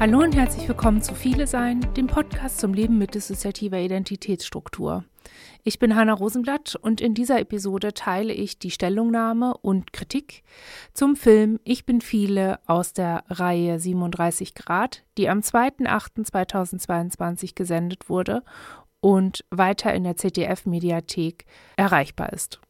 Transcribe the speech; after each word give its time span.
Hallo 0.00 0.20
und 0.20 0.36
herzlich 0.36 0.68
willkommen 0.68 1.02
zu 1.02 1.16
Viele 1.16 1.48
Sein, 1.48 1.80
dem 1.94 2.06
Podcast 2.06 2.60
zum 2.60 2.72
Leben 2.72 2.98
mit 2.98 3.16
dissoziativer 3.16 3.80
Identitätsstruktur. 3.80 5.02
Ich 5.64 5.80
bin 5.80 5.96
Hanna 5.96 6.12
Rosenblatt 6.12 6.76
und 6.76 7.00
in 7.00 7.14
dieser 7.14 7.40
Episode 7.40 7.92
teile 7.94 8.32
ich 8.32 8.60
die 8.60 8.70
Stellungnahme 8.70 9.56
und 9.56 9.92
Kritik 9.92 10.44
zum 10.94 11.16
Film 11.16 11.58
Ich 11.64 11.84
bin 11.84 12.00
viele 12.00 12.60
aus 12.68 12.92
der 12.92 13.24
Reihe 13.28 13.80
37 13.80 14.54
Grad, 14.54 15.02
die 15.18 15.28
am 15.28 15.40
2.8.2022 15.40 17.56
gesendet 17.56 18.08
wurde 18.08 18.44
und 19.00 19.44
weiter 19.50 19.92
in 19.94 20.04
der 20.04 20.16
ZDF-Mediathek 20.16 21.44
erreichbar 21.76 22.32
ist. 22.32 22.60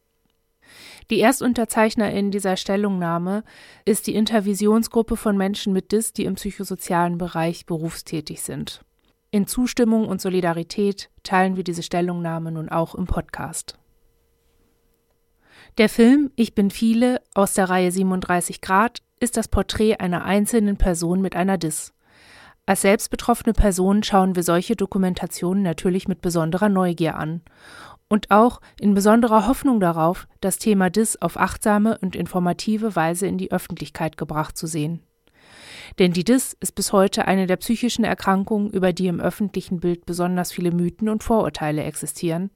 Die 1.11 1.21
Erstunterzeichnerin 1.21 2.31
dieser 2.31 2.57
Stellungnahme 2.57 3.43
ist 3.87 4.07
die 4.07 4.15
Intervisionsgruppe 4.15 5.17
von 5.17 5.39
Menschen 5.39 5.73
mit 5.73 5.91
DIS, 5.91 6.13
die 6.13 6.25
im 6.25 6.35
psychosozialen 6.35 7.17
Bereich 7.17 7.65
berufstätig 7.65 8.43
sind. 8.43 8.85
In 9.31 9.47
Zustimmung 9.47 10.07
und 10.07 10.21
Solidarität 10.21 11.11
teilen 11.23 11.57
wir 11.57 11.65
diese 11.65 11.83
Stellungnahme 11.83 12.53
nun 12.53 12.69
auch 12.69 12.95
im 12.95 13.07
Podcast. 13.07 13.79
Der 15.79 15.89
Film 15.89 16.31
Ich 16.37 16.55
bin 16.55 16.71
viele 16.71 17.23
aus 17.35 17.55
der 17.55 17.71
Reihe 17.71 17.91
37 17.91 18.61
Grad 18.61 18.99
ist 19.21 19.37
das 19.37 19.49
Porträt 19.49 19.97
einer 20.01 20.25
einzelnen 20.25 20.77
Person 20.77 21.21
mit 21.23 21.37
einer 21.37 21.57
DIS. 21.57 21.95
Als 22.67 22.83
selbstbetroffene 22.83 23.55
Person 23.55 24.03
schauen 24.03 24.37
wir 24.37 24.43
solche 24.43 24.77
Dokumentationen 24.77 25.63
natürlich 25.63 26.07
mit 26.07 26.21
besonderer 26.21 26.69
Neugier 26.69 27.17
an 27.17 27.41
und 28.09 28.31
auch 28.31 28.61
in 28.81 28.95
besonderer 28.95 29.47
Hoffnung 29.47 29.81
darauf, 29.81 30.27
das 30.41 30.59
Thema 30.59 30.91
DIS 30.91 31.21
auf 31.21 31.39
achtsame 31.39 31.99
und 31.99 32.17
informative 32.17 32.97
Weise 32.97 33.27
in 33.27 33.39
die 33.39 33.53
Öffentlichkeit 33.53 34.17
gebracht 34.17 34.57
zu 34.57 34.67
sehen. 34.67 35.03
Denn 35.99 36.13
die 36.13 36.25
DIS 36.25 36.57
ist 36.61 36.75
bis 36.75 36.93
heute 36.93 37.27
eine 37.27 37.47
der 37.47 37.57
psychischen 37.57 38.05
Erkrankungen, 38.05 38.71
über 38.71 38.93
die 38.93 39.07
im 39.09 39.21
öffentlichen 39.21 39.81
Bild 39.81 40.07
besonders 40.07 40.53
viele 40.53 40.73
Mythen 40.73 41.09
und 41.09 41.23
Vorurteile 41.23 41.83
existieren 41.83 42.51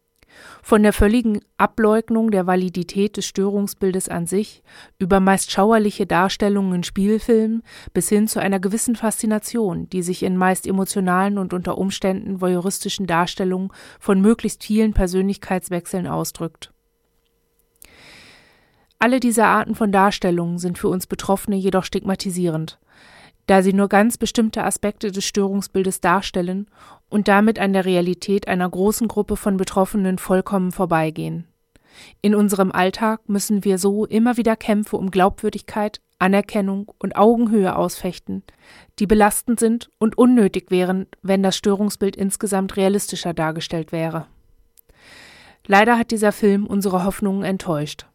von 0.62 0.83
der 0.83 0.92
völligen 0.92 1.41
Ableugnung 1.58 2.30
der 2.30 2.47
Validität 2.47 3.16
des 3.16 3.27
Störungsbildes 3.27 4.08
an 4.08 4.27
sich, 4.27 4.62
über 4.98 5.20
meist 5.20 5.50
schauerliche 5.50 6.06
Darstellungen 6.06 6.75
in 6.77 6.83
Spielfilmen 6.84 7.62
bis 7.92 8.08
hin 8.08 8.28
zu 8.28 8.41
einer 8.41 8.60
gewissen 8.60 8.97
Faszination, 8.97 9.88
die 9.91 10.03
sich 10.03 10.22
in 10.22 10.36
meist 10.36 10.66
emotionalen 10.66 11.38
und 11.38 11.53
unter 11.53 11.78
Umständen 11.78 12.41
voyeuristischen 12.41 13.06
Darstellungen 13.06 13.70
von 13.98 14.20
möglichst 14.20 14.64
vielen 14.64 14.92
Persönlichkeitswechseln 14.92 16.06
ausdrückt. 16.06 16.72
Alle 18.98 19.19
diese 19.19 19.47
Arten 19.47 19.75
von 19.75 19.91
Darstellungen 19.91 20.58
sind 20.58 20.78
für 20.78 20.86
uns 20.86 21.08
Betroffene 21.08 21.56
jedoch 21.56 21.83
stigmatisierend, 21.83 22.78
da 23.53 23.61
sie 23.61 23.75
nur 23.75 23.91
ganz 23.91 24.17
bestimmte 24.17 24.64
Aspekte 24.64 25.12
des 25.12 25.27
Störungsbildes 25.27 26.00
darstellen 26.00 26.69
und 27.11 27.28
damit 27.28 27.59
an 27.59 27.75
der 27.75 27.84
Realität 27.84 28.48
einer 28.48 28.67
großen 28.67 29.09
Gruppe 29.09 29.36
von 29.36 29.59
Betroffenen 29.59 30.17
vollkommen 30.17 30.72
vorbeigehen. 30.72 31.47
In 32.22 32.34
unserem 32.34 32.72
Alltag 32.72 33.20
müssen 33.28 33.62
wir 33.62 33.77
so 33.77 34.06
immer 34.06 34.39
wieder 34.39 34.56
Kämpfe 34.56 34.97
um 34.97 35.11
Glaubwürdigkeit, 35.11 36.00
Anerkennung 36.19 36.91
und 36.98 37.14
Augenhöhe 37.14 37.77
ausfechten, 37.77 38.42
die 38.98 39.06
belastend 39.06 39.61
sind 39.61 39.91
und 39.98 40.16
unnötig 40.16 40.70
wären, 40.70 41.06
wenn 41.20 41.42
das 41.42 41.55
Störungsbild 41.55 42.16
insgesamt 42.16 42.78
realistischer 42.78 43.34
dargestellt 43.34 43.93
wäre. 43.93 44.28
Leider 45.66 45.99
hat 45.99 46.10
dieser 46.10 46.32
Film 46.32 46.66
unsere 46.66 47.05
Hoffnungen 47.05 47.44
enttäuscht. 47.44 48.06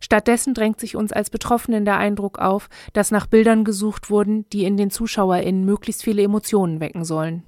Stattdessen 0.00 0.54
drängt 0.54 0.80
sich 0.80 0.96
uns 0.96 1.12
als 1.12 1.30
Betroffenen 1.30 1.84
der 1.84 1.98
Eindruck 1.98 2.38
auf, 2.38 2.68
dass 2.92 3.10
nach 3.10 3.26
Bildern 3.26 3.64
gesucht 3.64 4.10
wurden, 4.10 4.48
die 4.50 4.64
in 4.64 4.76
den 4.76 4.90
ZuschauerInnen 4.90 5.64
möglichst 5.64 6.02
viele 6.02 6.22
Emotionen 6.22 6.80
wecken 6.80 7.04
sollen. 7.04 7.44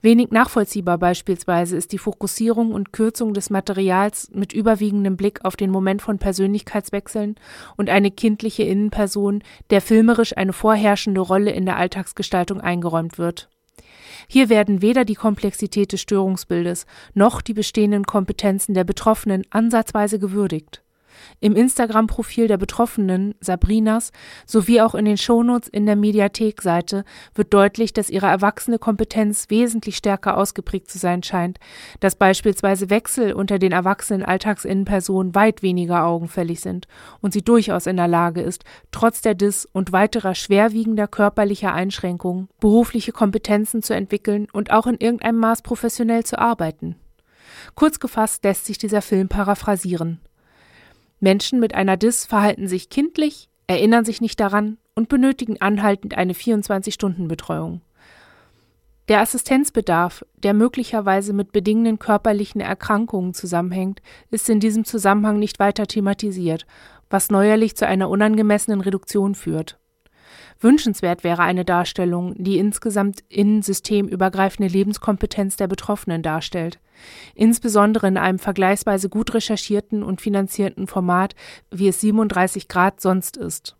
Wenig 0.00 0.30
nachvollziehbar 0.30 0.98
beispielsweise 0.98 1.76
ist 1.76 1.92
die 1.92 1.98
Fokussierung 1.98 2.72
und 2.72 2.92
Kürzung 2.92 3.34
des 3.34 3.50
Materials 3.50 4.30
mit 4.32 4.52
überwiegendem 4.52 5.16
Blick 5.16 5.44
auf 5.44 5.56
den 5.56 5.70
Moment 5.70 6.02
von 6.02 6.18
Persönlichkeitswechseln 6.18 7.36
und 7.76 7.90
eine 7.90 8.10
kindliche 8.10 8.62
Innenperson, 8.62 9.42
der 9.70 9.80
filmerisch 9.80 10.36
eine 10.36 10.52
vorherrschende 10.52 11.20
Rolle 11.20 11.50
in 11.50 11.66
der 11.66 11.76
Alltagsgestaltung 11.76 12.60
eingeräumt 12.60 13.18
wird. 13.18 13.48
Hier 14.26 14.48
werden 14.48 14.82
weder 14.82 15.04
die 15.04 15.14
Komplexität 15.14 15.92
des 15.92 16.00
Störungsbildes 16.00 16.86
noch 17.14 17.40
die 17.40 17.54
bestehenden 17.54 18.04
Kompetenzen 18.04 18.74
der 18.74 18.84
Betroffenen 18.84 19.44
ansatzweise 19.50 20.18
gewürdigt. 20.18 20.82
Im 21.40 21.54
Instagram-Profil 21.54 22.48
der 22.48 22.56
Betroffenen, 22.56 23.34
Sabrinas, 23.40 24.12
sowie 24.46 24.80
auch 24.80 24.94
in 24.94 25.04
den 25.04 25.16
Shownotes 25.16 25.68
in 25.68 25.86
der 25.86 25.96
Mediathek-Seite 25.96 27.04
wird 27.34 27.54
deutlich, 27.54 27.92
dass 27.92 28.10
ihre 28.10 28.26
erwachsene 28.26 28.78
Kompetenz 28.78 29.50
wesentlich 29.50 29.96
stärker 29.96 30.36
ausgeprägt 30.36 30.90
zu 30.90 30.98
sein 30.98 31.22
scheint, 31.22 31.58
dass 32.00 32.16
beispielsweise 32.16 32.90
Wechsel 32.90 33.32
unter 33.32 33.58
den 33.58 33.72
erwachsenen 33.72 34.24
Alltagsinnenpersonen 34.24 35.34
weit 35.34 35.62
weniger 35.62 36.04
augenfällig 36.04 36.60
sind 36.60 36.86
und 37.20 37.32
sie 37.32 37.42
durchaus 37.42 37.86
in 37.86 37.96
der 37.96 38.08
Lage 38.08 38.40
ist, 38.40 38.64
trotz 38.90 39.20
der 39.20 39.34
Dis 39.34 39.66
und 39.66 39.92
weiterer 39.92 40.34
schwerwiegender 40.34 41.06
körperlicher 41.06 41.72
Einschränkungen 41.72 42.48
berufliche 42.60 43.12
Kompetenzen 43.12 43.82
zu 43.82 43.94
entwickeln 43.94 44.48
und 44.52 44.70
auch 44.70 44.86
in 44.86 44.98
irgendeinem 44.98 45.38
Maß 45.38 45.62
professionell 45.62 46.24
zu 46.24 46.38
arbeiten. 46.38 46.96
Kurz 47.74 48.00
gefasst 48.00 48.44
lässt 48.44 48.66
sich 48.66 48.78
dieser 48.78 49.02
Film 49.02 49.28
paraphrasieren. 49.28 50.20
Menschen 51.20 51.60
mit 51.60 51.74
einer 51.74 51.96
DIS 51.96 52.26
verhalten 52.26 52.68
sich 52.68 52.90
kindlich, 52.90 53.48
erinnern 53.66 54.04
sich 54.04 54.20
nicht 54.20 54.40
daran 54.40 54.78
und 54.94 55.08
benötigen 55.08 55.60
anhaltend 55.60 56.16
eine 56.16 56.32
24-Stunden-Betreuung. 56.32 57.82
Der 59.08 59.20
Assistenzbedarf, 59.20 60.24
der 60.36 60.52
möglicherweise 60.52 61.32
mit 61.32 61.50
bedingenden 61.50 61.98
körperlichen 61.98 62.60
Erkrankungen 62.60 63.32
zusammenhängt, 63.32 64.02
ist 64.30 64.48
in 64.50 64.60
diesem 64.60 64.84
Zusammenhang 64.84 65.38
nicht 65.38 65.58
weiter 65.58 65.86
thematisiert, 65.86 66.66
was 67.08 67.30
neuerlich 67.30 67.74
zu 67.74 67.86
einer 67.86 68.10
unangemessenen 68.10 68.82
Reduktion 68.82 69.34
führt. 69.34 69.78
Wünschenswert 70.60 71.22
wäre 71.22 71.42
eine 71.42 71.64
Darstellung, 71.64 72.34
die 72.36 72.58
insgesamt 72.58 73.20
in 73.28 73.62
systemübergreifende 73.62 74.70
Lebenskompetenz 74.70 75.56
der 75.56 75.68
Betroffenen 75.68 76.22
darstellt, 76.22 76.80
insbesondere 77.34 78.08
in 78.08 78.16
einem 78.16 78.40
vergleichsweise 78.40 79.08
gut 79.08 79.34
recherchierten 79.34 80.02
und 80.02 80.20
finanzierten 80.20 80.88
Format, 80.88 81.36
wie 81.70 81.88
es 81.88 82.00
37 82.00 82.66
Grad 82.66 83.00
sonst 83.00 83.36
ist. 83.36 83.76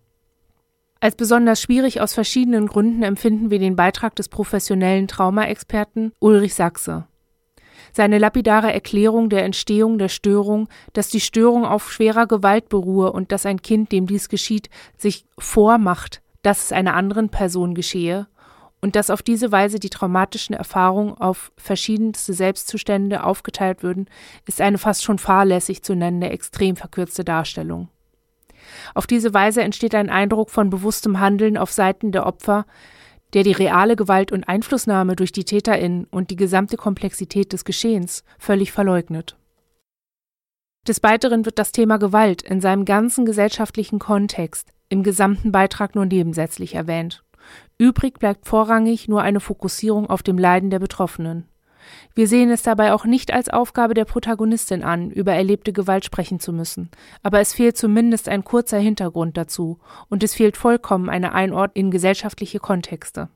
Als 1.00 1.16
besonders 1.16 1.60
schwierig 1.60 2.00
aus 2.00 2.14
verschiedenen 2.14 2.66
Gründen 2.66 3.02
empfinden 3.02 3.50
wir 3.50 3.58
den 3.58 3.76
Beitrag 3.76 4.14
des 4.16 4.28
professionellen 4.28 5.08
Traumaexperten 5.08 6.12
Ulrich 6.20 6.54
Sachse. 6.54 7.06
Seine 7.92 8.18
lapidare 8.18 8.72
Erklärung 8.72 9.30
der 9.30 9.44
Entstehung 9.44 9.98
der 9.98 10.08
Störung, 10.08 10.68
dass 10.92 11.08
die 11.08 11.20
Störung 11.20 11.64
auf 11.64 11.90
schwerer 11.90 12.26
Gewalt 12.26 12.68
beruhe 12.68 13.12
und 13.12 13.32
dass 13.32 13.46
ein 13.46 13.62
Kind, 13.62 13.92
dem 13.92 14.06
dies 14.06 14.28
geschieht, 14.28 14.68
sich 14.96 15.24
vormacht, 15.38 16.20
dass 16.48 16.64
es 16.64 16.72
einer 16.72 16.94
anderen 16.94 17.28
Person 17.28 17.74
geschehe 17.74 18.26
und 18.80 18.96
dass 18.96 19.10
auf 19.10 19.20
diese 19.20 19.52
Weise 19.52 19.78
die 19.78 19.90
traumatischen 19.90 20.54
Erfahrungen 20.54 21.12
auf 21.12 21.52
verschiedenste 21.58 22.32
Selbstzustände 22.32 23.22
aufgeteilt 23.22 23.82
würden, 23.82 24.08
ist 24.46 24.62
eine 24.62 24.78
fast 24.78 25.04
schon 25.04 25.18
fahrlässig 25.18 25.82
zu 25.82 25.94
nennende 25.94 26.30
extrem 26.30 26.74
verkürzte 26.74 27.22
Darstellung. 27.22 27.90
Auf 28.94 29.06
diese 29.06 29.34
Weise 29.34 29.60
entsteht 29.60 29.94
ein 29.94 30.08
Eindruck 30.08 30.48
von 30.48 30.70
bewusstem 30.70 31.20
Handeln 31.20 31.58
auf 31.58 31.70
Seiten 31.70 32.12
der 32.12 32.24
Opfer, 32.24 32.64
der 33.34 33.42
die 33.42 33.52
reale 33.52 33.94
Gewalt 33.94 34.32
und 34.32 34.48
Einflussnahme 34.48 35.16
durch 35.16 35.32
die 35.32 35.44
TäterInnen 35.44 36.06
und 36.06 36.30
die 36.30 36.36
gesamte 36.36 36.78
Komplexität 36.78 37.52
des 37.52 37.66
Geschehens 37.66 38.24
völlig 38.38 38.72
verleugnet. 38.72 39.36
Des 40.86 41.02
Weiteren 41.02 41.44
wird 41.44 41.58
das 41.58 41.72
Thema 41.72 41.98
Gewalt 41.98 42.40
in 42.40 42.62
seinem 42.62 42.86
ganzen 42.86 43.26
gesellschaftlichen 43.26 43.98
Kontext 43.98 44.72
im 44.88 45.02
gesamten 45.02 45.52
Beitrag 45.52 45.94
nur 45.94 46.06
nebensätzlich 46.06 46.74
erwähnt. 46.74 47.22
Übrig 47.78 48.18
bleibt 48.18 48.46
vorrangig 48.46 49.08
nur 49.08 49.22
eine 49.22 49.40
Fokussierung 49.40 50.08
auf 50.08 50.22
dem 50.22 50.38
Leiden 50.38 50.70
der 50.70 50.78
Betroffenen. 50.78 51.48
Wir 52.14 52.28
sehen 52.28 52.50
es 52.50 52.62
dabei 52.62 52.92
auch 52.92 53.04
nicht 53.04 53.32
als 53.32 53.48
Aufgabe 53.48 53.94
der 53.94 54.04
Protagonistin 54.04 54.82
an, 54.82 55.10
über 55.10 55.32
erlebte 55.32 55.72
Gewalt 55.72 56.04
sprechen 56.04 56.40
zu 56.40 56.52
müssen, 56.52 56.90
aber 57.22 57.40
es 57.40 57.54
fehlt 57.54 57.76
zumindest 57.76 58.28
ein 58.28 58.44
kurzer 58.44 58.78
Hintergrund 58.78 59.36
dazu, 59.36 59.78
und 60.08 60.22
es 60.22 60.34
fehlt 60.34 60.56
vollkommen 60.56 61.08
eine 61.08 61.32
Einordnung 61.32 61.86
in 61.86 61.90
gesellschaftliche 61.90 62.58
Kontexte. 62.58 63.28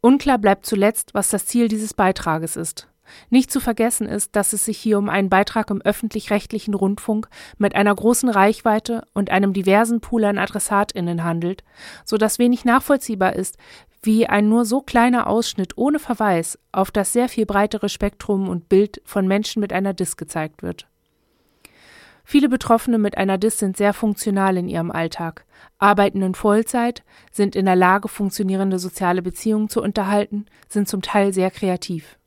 Unklar 0.00 0.38
bleibt 0.38 0.64
zuletzt, 0.64 1.12
was 1.12 1.28
das 1.28 1.46
Ziel 1.46 1.68
dieses 1.68 1.92
Beitrages 1.92 2.56
ist. 2.56 2.88
Nicht 3.28 3.50
zu 3.50 3.60
vergessen 3.60 4.06
ist, 4.06 4.36
dass 4.36 4.52
es 4.52 4.64
sich 4.64 4.78
hier 4.78 4.98
um 4.98 5.08
einen 5.08 5.28
Beitrag 5.28 5.70
im 5.70 5.80
öffentlich-rechtlichen 5.80 6.74
Rundfunk 6.74 7.28
mit 7.58 7.74
einer 7.74 7.94
großen 7.94 8.28
Reichweite 8.28 9.04
und 9.14 9.30
einem 9.30 9.52
diversen 9.52 10.00
Pool 10.00 10.24
an 10.24 10.38
AdressatInnen 10.38 11.24
handelt, 11.24 11.64
so 12.04 12.16
dass 12.16 12.38
wenig 12.38 12.64
nachvollziehbar 12.64 13.34
ist, 13.34 13.56
wie 14.02 14.26
ein 14.26 14.48
nur 14.48 14.64
so 14.64 14.80
kleiner 14.80 15.26
Ausschnitt 15.26 15.76
ohne 15.76 15.98
Verweis 15.98 16.58
auf 16.72 16.90
das 16.90 17.12
sehr 17.12 17.28
viel 17.28 17.46
breitere 17.46 17.88
Spektrum 17.88 18.48
und 18.48 18.68
Bild 18.68 19.02
von 19.04 19.28
Menschen 19.28 19.60
mit 19.60 19.72
einer 19.72 19.92
Dis 19.92 20.16
gezeigt 20.16 20.62
wird. 20.62 20.86
Viele 22.30 22.48
Betroffene 22.48 22.98
mit 22.98 23.18
einer 23.18 23.38
DIS 23.38 23.58
sind 23.58 23.76
sehr 23.76 23.92
funktional 23.92 24.56
in 24.56 24.68
ihrem 24.68 24.92
Alltag, 24.92 25.44
arbeiten 25.80 26.22
in 26.22 26.36
Vollzeit, 26.36 27.02
sind 27.32 27.56
in 27.56 27.64
der 27.64 27.74
Lage, 27.74 28.06
funktionierende 28.06 28.78
soziale 28.78 29.20
Beziehungen 29.20 29.68
zu 29.68 29.82
unterhalten, 29.82 30.46
sind 30.68 30.86
zum 30.86 31.02
Teil 31.02 31.32
sehr 31.32 31.50
kreativ. 31.50 32.19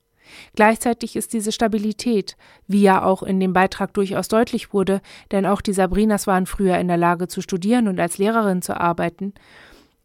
Gleichzeitig 0.56 1.16
ist 1.16 1.34
diese 1.34 1.52
Stabilität, 1.52 2.36
wie 2.68 2.82
ja 2.82 3.04
auch 3.04 3.24
in 3.24 3.40
dem 3.40 3.54
Beitrag 3.54 3.94
durchaus 3.94 4.28
deutlich 4.28 4.74
wurde, 4.74 5.02
denn 5.32 5.46
auch 5.46 5.62
die 5.62 5.74
Sabrinas 5.74 6.28
waren 6.28 6.46
früher 6.46 6.78
in 6.78 6.88
der 6.88 6.98
Lage 6.98 7.28
zu 7.28 7.42
studieren 7.42 7.88
und 7.88 8.00
als 8.00 8.18
Lehrerin 8.18 8.62
zu 8.62 8.80
arbeiten, 8.80 9.34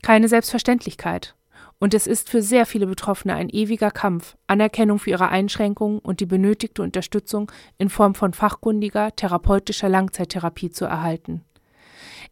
keine 0.03 0.29
Selbstverständlichkeit. 0.29 1.35
Und 1.81 1.95
es 1.95 2.07
ist 2.09 2.29
für 2.29 2.43
sehr 2.43 2.67
viele 2.67 2.87
Betroffene 2.87 3.35
ein 3.35 3.49
ewiger 3.49 3.91
Kampf, 3.91 4.37
Anerkennung 4.49 4.99
für 4.99 5.11
ihre 5.11 5.29
Einschränkungen 5.29 6.01
und 6.01 6.19
die 6.21 6.27
benötigte 6.27 6.83
Unterstützung 6.83 7.53
in 7.79 7.89
Form 7.89 8.17
von 8.17 8.33
fachkundiger, 8.33 9.15
therapeutischer 9.15 9.89
Langzeittherapie 9.89 10.71
zu 10.71 10.87
erhalten. 10.87 11.45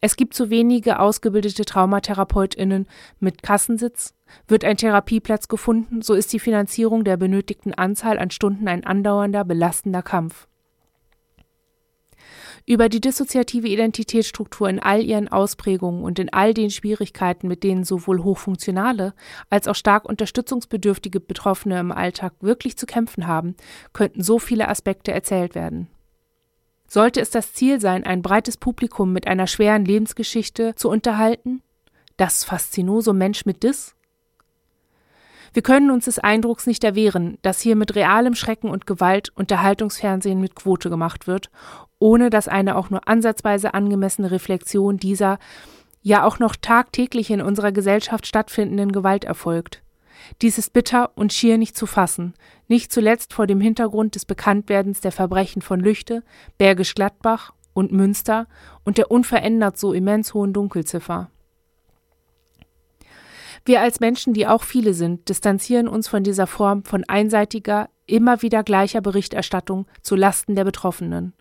Es 0.01 0.17
gibt 0.17 0.35
zu 0.35 0.51
wenige 0.51 0.99
ausgebildete 0.99 1.65
Traumatherapeutinnen 1.65 2.87
mit 3.19 3.43
Kassensitz. 3.43 4.15
Wird 4.49 4.65
ein 4.65 4.77
Therapieplatz 4.77 5.49
gefunden, 5.49 6.03
so 6.03 6.15
ist 6.15 6.33
die 6.33 6.41
Finanzierung 6.41 7.05
der 7.05 7.17
benötigten 7.17 7.75
Anzahl 7.75 8.19
an 8.19 8.31
Stunden 8.31 8.69
ein 8.69 8.85
andauernder, 8.85 9.45
belastender 9.45 10.03
Kampf. 10.03 10.49
Über 12.69 12.89
die 12.89 13.01
dissoziative 13.01 13.69
Identitätsstruktur 13.69 14.69
in 14.69 14.81
all 14.81 15.05
ihren 15.05 15.29
Ausprägungen 15.29 16.03
und 16.03 16.19
in 16.19 16.33
all 16.33 16.53
den 16.53 16.71
Schwierigkeiten, 16.71 17.47
mit 17.47 17.63
denen 17.63 17.85
sowohl 17.85 18.25
hochfunktionale 18.25 19.15
als 19.51 19.69
auch 19.69 19.77
stark 19.77 20.05
unterstützungsbedürftige 20.05 21.21
Betroffene 21.21 21.79
im 21.79 21.93
Alltag 21.93 22.33
wirklich 22.41 22.77
zu 22.77 22.87
kämpfen 22.87 23.29
haben, 23.29 23.55
könnten 23.93 24.21
so 24.21 24.41
viele 24.41 24.69
Aspekte 24.69 25.13
erzählt 25.13 25.55
werden. 25.55 25.89
Sollte 26.89 27.21
es 27.21 27.31
das 27.31 27.53
Ziel 27.53 27.81
sein, 27.81 28.05
ein 28.05 28.23
breites 28.23 28.57
Publikum 28.57 29.13
mit 29.13 29.27
einer 29.27 29.47
schweren 29.47 29.85
Lebensgeschichte 29.85 30.75
zu 30.77 30.89
unterhalten? 30.89 31.63
Das 32.17 32.45
Faszinoso 32.45 33.13
Mensch 33.13 33.45
mit 33.45 33.63
Dis? 33.63 33.95
Wir 35.53 35.63
können 35.63 35.91
uns 35.91 36.05
des 36.05 36.19
Eindrucks 36.19 36.67
nicht 36.67 36.85
erwehren, 36.85 37.39
dass 37.43 37.61
hier 37.61 37.77
mit 37.77 37.95
realem 37.95 38.35
Schrecken 38.35 38.69
und 38.69 38.87
Gewalt 38.87 39.33
Unterhaltungsfernsehen 39.35 40.41
mit 40.41 40.55
Quote 40.55 40.91
gemacht 40.91 41.27
wird, 41.27 41.51
ohne 41.99 42.29
dass 42.31 42.47
eine 42.47 42.77
auch 42.77 42.91
nur 42.91 43.09
ansatzweise 43.09 43.73
angemessene 43.73 44.31
Reflexion 44.31 44.99
dieser 44.99 45.39
ja 46.03 46.25
auch 46.25 46.39
noch 46.39 46.57
tagtäglich 46.57 47.31
in 47.31 47.41
unserer 47.41 47.73
Gesellschaft 47.73 48.27
stattfindenden 48.27 48.93
Gewalt 48.93 49.25
erfolgt. 49.25 49.83
Dies 50.43 50.59
ist 50.59 50.73
bitter 50.73 51.13
und 51.17 51.33
schier 51.33 51.59
nicht 51.59 51.77
zu 51.77 51.87
fassen, 51.87 52.35
nicht 52.69 52.93
zuletzt 52.93 53.33
vor 53.33 53.47
dem 53.47 53.61
Hintergrund 53.61 54.15
des 54.15 54.25
Bekanntwerdens 54.25 55.01
der 55.01 55.13
Verbrechen 55.13 55.63
von 55.63 55.81
Lüchte, 55.81 56.23
Bergisch 56.59 56.95
Gladbach 56.95 57.53
und 57.73 57.93
Münster 57.93 58.47
und 58.85 58.99
der 58.99 59.11
unverändert 59.11 59.79
so 59.79 59.93
immens 59.93 60.35
hohen 60.35 60.53
Dunkelziffer. 60.53 61.31
Wir 63.65 63.81
als 63.81 63.99
Menschen, 63.99 64.33
die 64.33 64.47
auch 64.47 64.63
viele 64.63 64.95
sind, 64.95 65.29
distanzieren 65.29 65.89
uns 65.89 66.07
von 66.07 66.23
dieser 66.23 66.47
Form 66.47 66.85
von 66.85 67.03
einseitiger, 67.09 67.89
immer 68.07 68.41
wieder 68.43 68.63
gleicher 68.63 69.01
Berichterstattung 69.01 69.87
zu 70.03 70.15
Lasten 70.15 70.55
der 70.55 70.65
Betroffenen. 70.65 71.35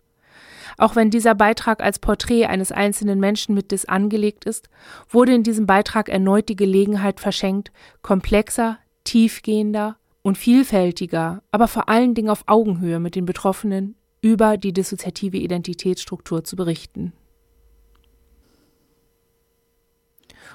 Auch 0.78 0.94
wenn 0.94 1.10
dieser 1.10 1.34
Beitrag 1.34 1.82
als 1.82 1.98
Porträt 1.98 2.46
eines 2.46 2.70
einzelnen 2.70 3.18
Menschen 3.18 3.54
mit 3.54 3.70
Dis 3.70 3.86
angelegt 3.86 4.44
ist, 4.44 4.68
wurde 5.08 5.34
in 5.34 5.42
diesem 5.42 5.66
Beitrag 5.66 6.08
erneut 6.08 6.48
die 6.48 6.56
Gelegenheit 6.56 7.20
verschenkt, 7.20 7.72
komplexer, 8.02 8.78
tiefgehender 9.04 9.96
und 10.22 10.36
vielfältiger, 10.36 11.42
aber 11.50 11.68
vor 11.68 11.88
allen 11.88 12.14
Dingen 12.14 12.30
auf 12.30 12.44
Augenhöhe 12.46 13.00
mit 13.00 13.14
den 13.14 13.24
Betroffenen 13.24 13.96
über 14.20 14.56
die 14.56 14.72
dissoziative 14.72 15.36
Identitätsstruktur 15.36 16.44
zu 16.44 16.56
berichten. 16.56 17.12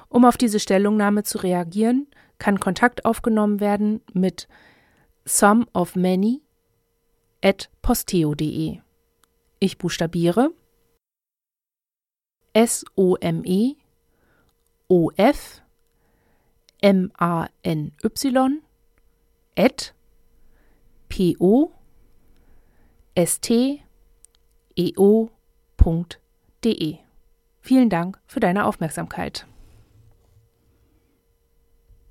Um 0.10 0.26
auf 0.26 0.36
diese 0.36 0.60
Stellungnahme 0.60 1.24
zu 1.24 1.38
reagieren, 1.38 2.08
kann 2.38 2.60
Kontakt 2.60 3.06
aufgenommen 3.06 3.62
werden 3.62 4.02
mit 4.14 4.48
many 5.96 6.42
at 7.42 7.70
posteo.de. 7.82 8.80
Ich 9.64 9.78
buchstabiere 9.78 10.50
S-O-M-E 12.54 13.76
O-F 14.88 15.62
M-A-N-Y 16.82 18.62
at 19.56 19.94
P-O 21.10 21.72
S-T-E-O.de. 23.14 23.84
Vielen 27.62 27.90
Dank 27.92 28.20
für 28.26 28.40
deine 28.40 28.66
Aufmerksamkeit. 28.66 29.46